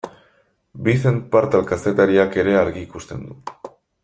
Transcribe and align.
Vicent 0.87 1.19
Partal 1.35 1.67
kazetariak 1.73 2.41
ere 2.45 2.57
argi 2.65 2.83
ikusten 2.89 3.25
du. 3.31 3.41